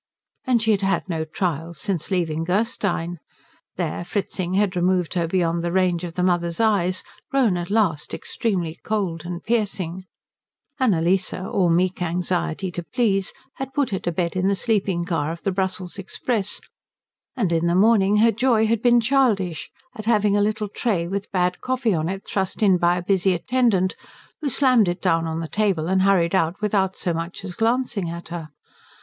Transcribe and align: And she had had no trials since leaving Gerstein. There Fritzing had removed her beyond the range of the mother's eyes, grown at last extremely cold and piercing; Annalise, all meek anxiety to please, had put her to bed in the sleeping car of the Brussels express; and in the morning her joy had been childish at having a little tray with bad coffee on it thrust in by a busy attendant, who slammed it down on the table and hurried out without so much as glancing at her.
And 0.45 0.63
she 0.63 0.71
had 0.71 0.81
had 0.81 1.07
no 1.07 1.23
trials 1.25 1.77
since 1.77 2.09
leaving 2.09 2.43
Gerstein. 2.43 3.19
There 3.75 4.03
Fritzing 4.03 4.55
had 4.55 4.75
removed 4.75 5.13
her 5.13 5.27
beyond 5.27 5.61
the 5.61 5.71
range 5.71 6.03
of 6.03 6.15
the 6.15 6.23
mother's 6.23 6.59
eyes, 6.59 7.03
grown 7.29 7.55
at 7.55 7.69
last 7.69 8.11
extremely 8.11 8.79
cold 8.81 9.25
and 9.27 9.43
piercing; 9.43 10.05
Annalise, 10.79 11.35
all 11.35 11.69
meek 11.69 12.01
anxiety 12.01 12.71
to 12.71 12.81
please, 12.83 13.31
had 13.57 13.75
put 13.75 13.91
her 13.91 13.99
to 13.99 14.11
bed 14.11 14.35
in 14.35 14.47
the 14.47 14.55
sleeping 14.55 15.03
car 15.05 15.31
of 15.31 15.43
the 15.43 15.51
Brussels 15.51 15.99
express; 15.99 16.59
and 17.35 17.53
in 17.53 17.67
the 17.67 17.75
morning 17.75 18.17
her 18.17 18.31
joy 18.31 18.65
had 18.65 18.81
been 18.81 19.01
childish 19.01 19.69
at 19.95 20.05
having 20.05 20.35
a 20.35 20.41
little 20.41 20.67
tray 20.67 21.07
with 21.07 21.31
bad 21.31 21.61
coffee 21.61 21.93
on 21.93 22.09
it 22.09 22.27
thrust 22.27 22.63
in 22.63 22.77
by 22.79 22.97
a 22.97 23.03
busy 23.03 23.33
attendant, 23.35 23.95
who 24.41 24.49
slammed 24.49 24.87
it 24.89 24.99
down 24.99 25.27
on 25.27 25.41
the 25.41 25.47
table 25.47 25.85
and 25.87 26.01
hurried 26.01 26.33
out 26.33 26.59
without 26.59 26.95
so 26.95 27.13
much 27.13 27.45
as 27.45 27.53
glancing 27.53 28.09
at 28.09 28.29
her. 28.29 28.49